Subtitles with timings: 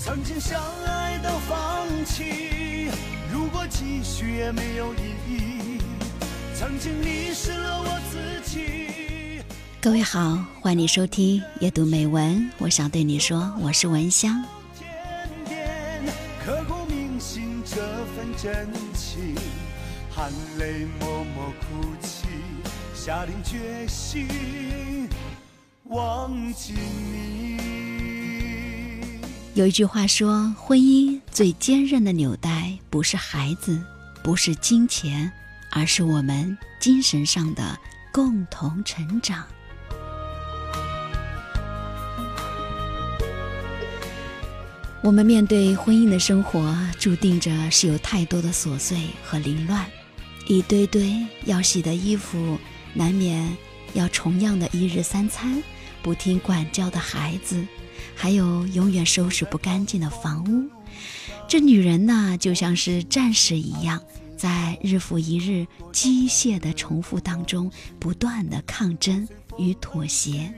[0.00, 2.88] 曾经相爱到放弃，
[3.32, 5.80] 如果继续也没有意义。
[6.54, 9.42] 曾经迷失了我自己。
[9.80, 12.48] 各位好，欢迎收听阅读美文。
[12.58, 14.44] 我想对你说，我是文香。
[14.78, 14.88] 点
[15.48, 17.76] 点刻骨铭心这
[18.14, 19.34] 份真情，
[20.14, 22.28] 含泪默默哭泣，
[22.94, 25.08] 下定决心
[25.86, 27.87] 忘记你。
[29.58, 33.82] 有一句话说，婚姻最坚韧的纽带不是孩子，
[34.22, 35.28] 不是金钱，
[35.72, 37.76] 而是我们精神上的
[38.12, 39.44] 共同成长。
[45.02, 49.84] 我们面对婚姻的生活，注定着是有太多的琐碎和凌乱，
[50.46, 51.16] 一堆堆
[51.46, 52.56] 要洗的衣服，
[52.94, 53.56] 难免
[53.94, 55.60] 要重样的一日三餐，
[56.02, 57.64] 不听管教的孩子。
[58.14, 60.68] 还有永远收拾不干净的房屋，
[61.46, 64.02] 这女人呢，就像是战士一样，
[64.36, 70.52] 在日复一日机械的重复当中，不断的抗争与妥协。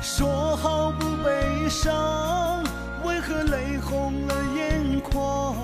[0.00, 2.62] 说好不悲伤，
[3.04, 5.56] 为何泪红了眼眶？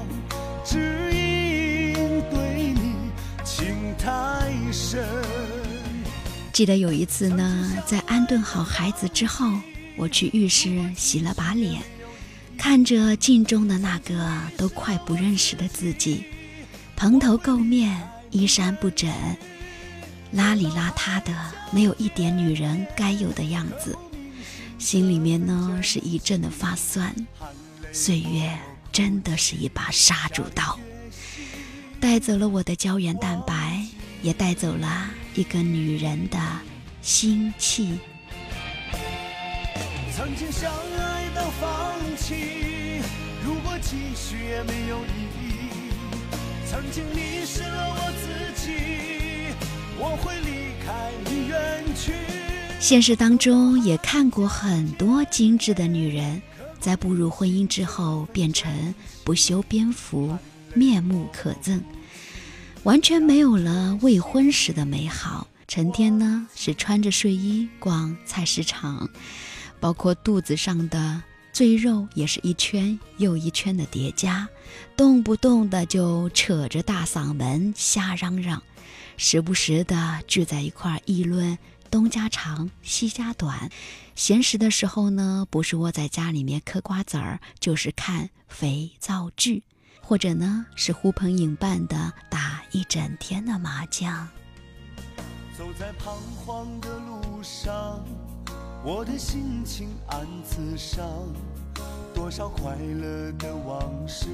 [0.64, 2.96] 只因对你
[3.44, 5.06] 情太深。
[6.54, 9.52] 记得有一次呢，在安顿好孩子之后。
[9.96, 11.80] 我去浴室洗了把脸，
[12.58, 16.24] 看着镜中的那个都快不认识的自己，
[16.96, 18.02] 蓬头垢面、
[18.32, 19.08] 衣衫不整、
[20.34, 21.32] 邋里邋遢的，
[21.70, 23.96] 没有一点女人该有的样子，
[24.76, 27.14] 心里面呢是一阵的发酸。
[27.92, 28.52] 岁月
[28.90, 30.76] 真的是一把杀猪刀，
[32.00, 33.80] 带走了我的胶原蛋白，
[34.22, 36.38] 也带走了一个女人的
[37.02, 37.98] 心气。
[40.16, 43.02] 曾经相爱到放弃，
[43.44, 45.92] 如果继续也没有意义。
[46.70, 48.72] 曾经迷失了我自己，
[49.98, 52.12] 我会离开你远去。
[52.78, 56.40] 现实当中也看过很多精致的女人，
[56.78, 58.94] 在步入婚姻之后变成
[59.24, 60.38] 不修边幅、
[60.74, 61.80] 面目可憎，
[62.84, 69.08] 完全没有了未婚时的美好，成天呢是穿着睡衣逛菜市场。
[69.80, 74.46] 包括肚子上的赘肉也是一圈又一圈的叠加，
[74.98, 78.62] 动不动的就扯着大嗓门瞎嚷嚷，
[79.16, 81.56] 时不时的聚在一块议论
[81.90, 83.70] 东家长西家短。
[84.14, 89.62] 闲时的时候呢，不是窝在家里面嗑瓜子儿，就是看肥皂剧，
[90.00, 94.28] 或者呢是呼朋引伴的打一整天的麻将。
[95.56, 98.04] 走在彷徨的路上。
[98.84, 101.06] 我的心情暗自伤，
[102.12, 104.26] 多少快乐的往事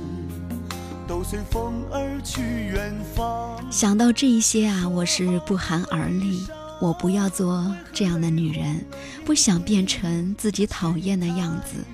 [1.07, 3.63] 都随风而去远方。
[3.71, 6.45] 想到这一些啊，我是不寒而栗。
[6.81, 8.85] 我不要做这样的女人，
[9.27, 11.85] 不想变成自己讨厌的样子。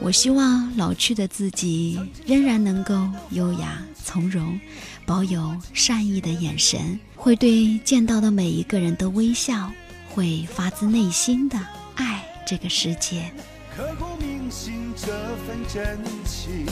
[0.00, 4.60] 我希望老去的自己仍然能够优雅从容，
[5.06, 9.72] 保有善意的眼神，会对见到的每一个人都微笑，
[10.10, 11.58] 会发自内心的。
[11.96, 13.32] 爱这个世界，
[13.74, 15.06] 刻骨铭心这
[15.46, 16.66] 份真情，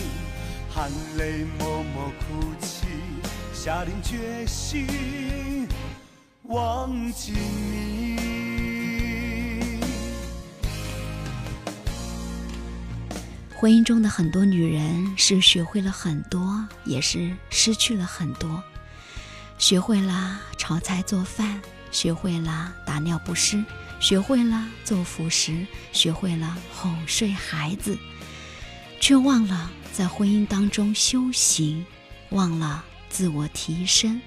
[0.68, 2.86] 含泪默默哭泣，
[3.54, 4.86] 下定决心
[6.42, 8.31] 忘记你。
[13.62, 18.60] 婚姻中的很多女人是学会了很多，也是失去了很多。
[19.56, 21.62] 学会了炒菜做饭，
[21.92, 23.64] 学会了打尿不湿。
[24.00, 27.96] 学会了做辅食，学会了哄睡孩子，
[28.98, 31.86] 却忘了在婚姻当中修行，
[32.30, 34.20] 忘了自我提升，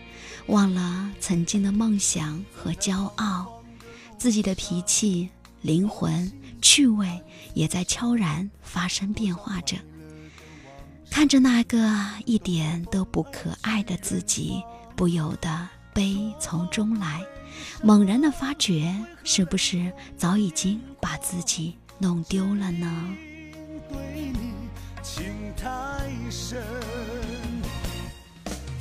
[0.46, 3.62] 忘了曾经的梦想和骄傲，
[4.17, 5.29] 自己的脾气、
[5.62, 7.21] 灵魂、趣味
[7.53, 9.78] 也在悄然发生变化着。
[11.09, 11.78] 看着那个
[12.25, 14.61] 一点都不可爱的自己，
[14.96, 17.22] 不由得悲从中来。
[17.81, 18.93] 猛然的发觉，
[19.23, 23.16] 是不是早已经把自己弄丢了呢？
[25.01, 25.23] 情
[25.55, 26.61] 太深，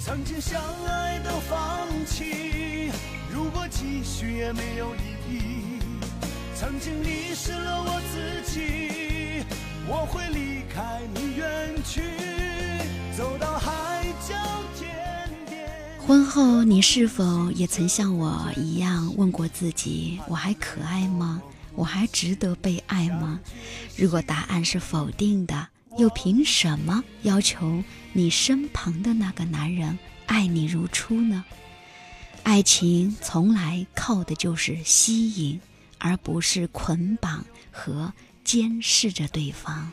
[0.00, 2.90] 曾经相爱到放弃，
[3.30, 4.98] 如果继续也没有意
[5.30, 5.73] 义。
[6.64, 9.44] 曾经迷失了我自己，
[9.86, 12.00] 我会离开你远去，
[13.14, 14.34] 走到海角
[14.74, 14.88] 天
[15.46, 15.68] 边。
[16.06, 21.42] 婚后，你是否也曾像我一样问过自己：我还可爱吗？
[21.74, 23.38] 我还值得被爱吗？
[23.94, 25.68] 如果答案是否定的，
[25.98, 27.84] 又凭什么要求
[28.14, 31.44] 你身旁的那个男人爱你如初呢？
[32.42, 35.60] 爱情从来靠的就是吸引，
[36.04, 37.42] 而不是捆绑
[37.72, 38.12] 和
[38.44, 39.90] 监视着对方。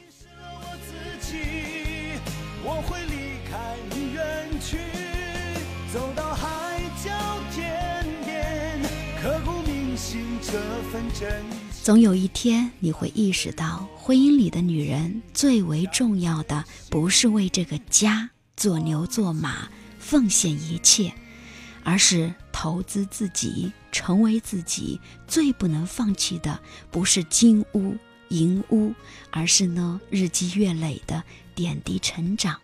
[11.81, 21.13] 总有一天，你会意识到，婚姻里的女人最为重要的，不是为这个家做牛做马、奉献一切，
[21.85, 26.59] 而是投资自己，成为自己最不能放弃的，
[26.91, 27.97] 不是金屋
[28.29, 28.93] 银屋，
[29.31, 31.23] 而是呢日积月累的
[31.55, 32.61] 点滴成长。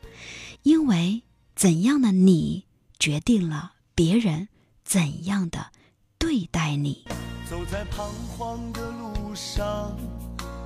[0.61, 1.23] 因为
[1.55, 2.65] 怎样的你，
[2.99, 4.49] 决定了别人
[4.83, 5.71] 怎样的
[6.19, 7.03] 对待你。
[7.49, 9.97] 走在彷徨的路上，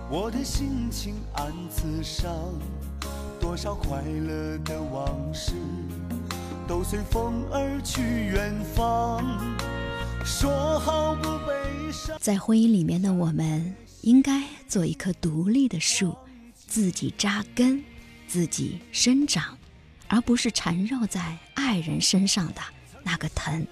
[0.09, 2.29] 我的心情暗自伤。
[3.39, 5.53] 多少快乐的往事
[6.67, 9.23] 都随风而去远方。
[10.23, 12.17] 说好不悲伤。
[12.19, 16.15] 在婚姻里面的我们，应该做一棵独立的树，
[16.55, 17.83] 自己扎根，
[18.27, 19.57] 自己生长，
[20.07, 22.61] 而不是缠绕在爱人身上的
[23.03, 23.65] 那个藤，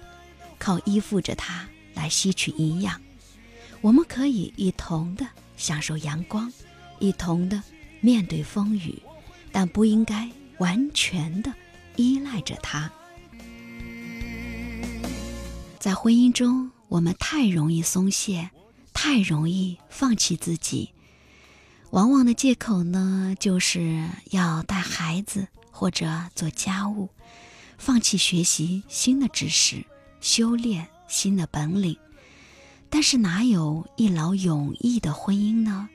[0.58, 1.66] 靠依附着它。
[1.92, 2.98] 来吸取营养，
[3.80, 5.26] 我们可以一同的
[5.56, 6.50] 享受阳光，
[7.00, 7.60] 一同的
[8.00, 9.02] 面对风雨，
[9.50, 11.52] 但不应该完全的
[11.96, 12.90] 依赖着他。
[15.78, 18.50] 在婚姻中，我们太容易松懈，
[18.92, 20.90] 太容易放弃自己。
[21.90, 27.10] 往往的借口呢，就是要带孩子或者做家务，
[27.78, 29.84] 放弃学习新的知识，
[30.20, 30.88] 修炼。
[31.10, 31.98] 新的本领，
[32.88, 35.88] 但是哪有一劳永逸的婚姻呢？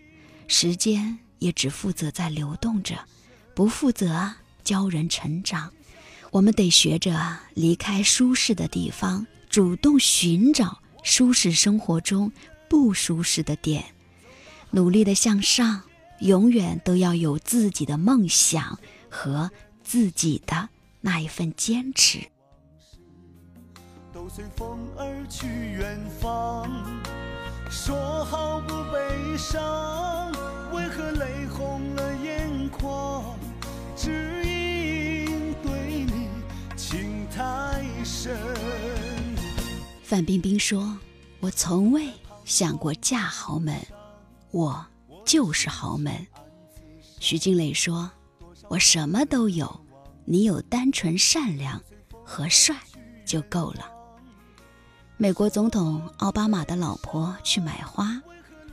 [0.45, 3.00] 时间也只负责在流动着，
[3.56, 4.33] 不负责
[4.65, 5.71] 教人成长。
[6.35, 12.29] 我们得学着离开舒适的地方，主动寻找舒适生活中
[12.67, 13.85] 不舒适的点，
[14.71, 15.83] 努力的向上。
[16.19, 18.79] 永远都要有自己的梦想
[19.09, 19.51] 和
[19.83, 20.69] 自己的
[21.01, 22.19] 那一份坚持。
[24.13, 26.69] 都随风而去远方，
[27.69, 30.31] 说好不悲伤，
[30.73, 33.23] 为何泪红了眼眶？
[33.97, 34.34] 只
[37.35, 38.33] 太深。
[40.01, 40.97] 范冰冰说
[41.41, 42.09] ：“我从未
[42.45, 43.75] 想过嫁豪门，
[44.51, 44.85] 我
[45.25, 46.25] 就是豪门。”
[47.19, 48.09] 徐静蕾说
[48.69, 49.85] ：“我什么都有，
[50.23, 51.81] 你有单纯善良
[52.23, 52.73] 和帅
[53.25, 53.91] 就够了。”
[55.17, 58.21] 美国总统奥巴马的老婆去买花，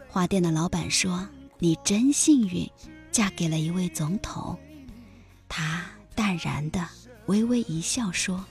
[0.08, 1.26] 花店的老板说
[1.58, 2.70] ：“你真幸运，
[3.10, 4.56] 嫁给了一位总统。”
[5.48, 5.84] 他
[6.14, 6.86] 淡然的
[7.26, 8.44] 微微一笑说：“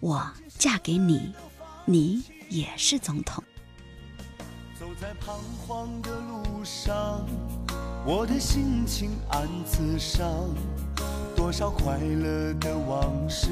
[0.00, 1.32] 我嫁给你，
[1.84, 3.42] 你也是总统。”
[4.78, 7.26] 走在彷徨的路上，
[8.04, 10.54] 我的心情暗自伤，
[11.34, 13.48] 多少快乐的往事。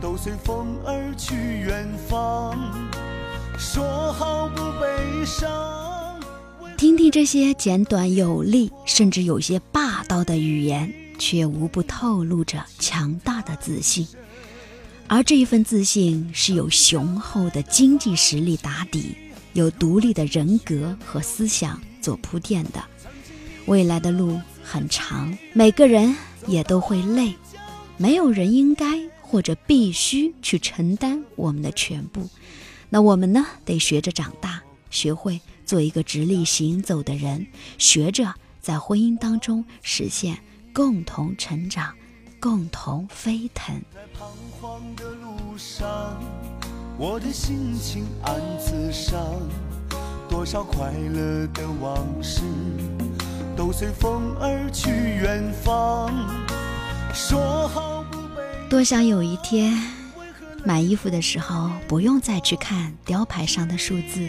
[0.00, 2.58] 都随风而去远方，
[3.58, 6.20] 说好不悲伤。
[6.76, 14.06] 听听这些简短有力，甚至有些霸道的语言，却无不透露着强大的自信。
[15.06, 19.14] 而这一份自信是有雄厚的经济实力打底，
[19.52, 22.82] 有独立的人格和思想做铺垫的。
[23.66, 26.14] 未来的路很长，每个人
[26.46, 27.34] 也都会累，
[27.96, 29.02] 没有人应该。
[29.26, 32.30] 或者必须去承担我们的全部，
[32.88, 33.44] 那我们呢？
[33.64, 37.44] 得学着长大，学会做一个直立行走的人，
[37.76, 40.38] 学着在婚姻当中实现
[40.74, 41.94] 共同成长，
[42.40, 43.80] 共同飞腾。
[43.94, 44.26] 在彷
[44.60, 46.20] 徨的路上，
[46.98, 49.16] 我的心情暗自伤，
[50.28, 52.42] 多少快乐的往事
[53.56, 56.12] 都随风而去远方。
[57.14, 58.04] 说好。
[58.68, 59.80] 多想有一天，
[60.64, 64.28] 买衣服的时候不用再去看雕牌上的数字；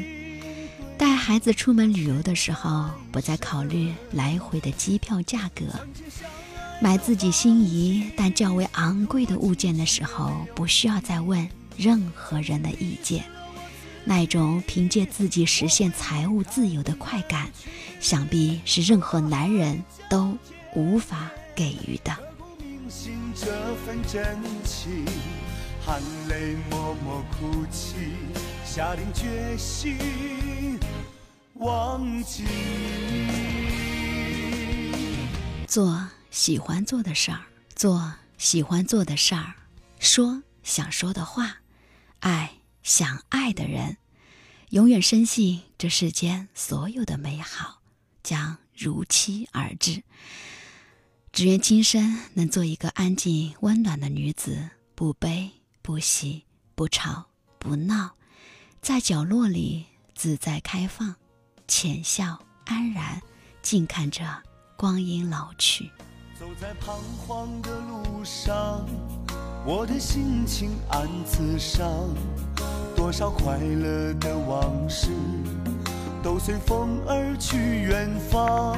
[0.96, 5.66] 带孩子出门旅游的时候，不再考虑来回的机票价格；
[6.82, 13.24] 买自己心仪但较为昂贵的物件的时候，不需要再问任何人的意见。
[14.04, 17.50] 那种凭借自己实现财务自由的快感，
[18.00, 20.38] 想必是任何男人都
[20.76, 22.16] 无法给予的。
[23.34, 23.52] 这
[23.86, 25.06] 份真情，
[25.84, 27.96] 含泪默默哭泣，
[28.64, 29.98] 下定决心，
[31.56, 32.44] 忘记
[35.68, 36.00] 做
[36.36, 37.46] 喜欢做的事儿，
[37.78, 39.56] 做喜欢做的事儿，
[40.00, 41.60] 说想说的话，
[42.20, 43.96] 爱想爱的人，
[44.72, 47.80] 永远深信这世间所有的美好
[48.22, 50.04] 将如期而至。
[51.32, 55.50] 只愿今生能做一个安静温暖的女子，不悲
[55.82, 56.44] 不喜，
[56.76, 57.28] 不吵
[57.58, 58.18] 不闹，
[58.82, 61.16] 在角落里自在开放。
[61.66, 63.22] 浅笑安然，
[63.62, 64.44] 静看着
[64.76, 65.90] 光阴老去。
[66.38, 68.86] 走在彷徨的路上，
[69.66, 72.14] 我的心情暗自伤。
[72.94, 75.08] 多少快乐的往事，
[76.22, 78.78] 都随风而去远方。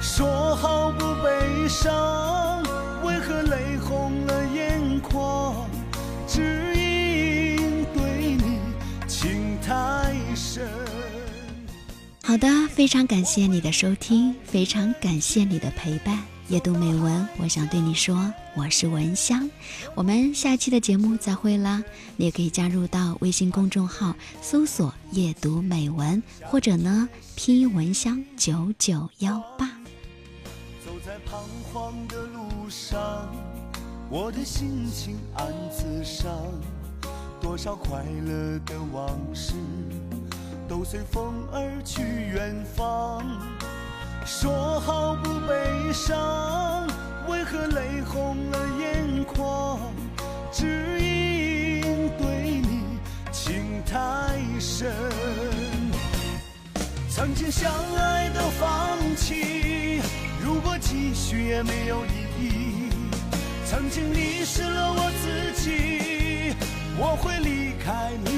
[0.00, 2.62] 说好不悲伤，
[3.04, 5.54] 为何泪红了眼眶？
[6.26, 8.60] 只因对你
[9.06, 10.66] 情太深。
[12.22, 16.24] 好的，非常感谢你的收听，非常感谢你的陪伴。
[16.48, 19.50] 夜读美文，我想对你说，我是文香。
[19.96, 21.82] 我们下期的节目再会啦！
[22.16, 29.66] 你也可以加入到微信公众号搜索“夜读美文”，或者呢拼音文香九九幺八。
[30.84, 33.28] 走在彷徨的路上，
[34.08, 36.30] 我的心情暗自伤，
[37.40, 39.54] 多少快乐的往事。
[40.68, 43.24] 都随风而去远方，
[44.26, 46.84] 说好不悲伤，
[47.28, 49.78] 为何泪红了眼眶？
[50.50, 52.98] 只因对你
[53.30, 54.92] 情太深。
[57.08, 60.02] 曾经相爱都放弃，
[60.44, 62.90] 如果继续也没有意义。
[63.64, 66.56] 曾经迷失了我自己，
[66.98, 68.35] 我会离开你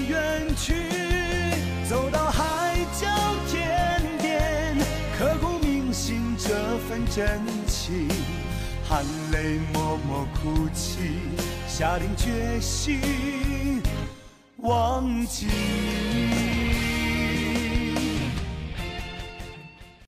[7.19, 7.27] 真
[7.67, 8.09] 情，
[8.89, 11.19] 含泪默默哭泣，
[11.67, 13.83] 下定决心
[14.59, 15.49] 忘记。